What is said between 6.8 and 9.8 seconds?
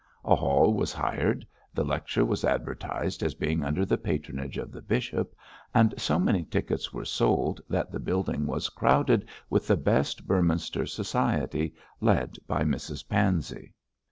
were sold that the building was crowded with the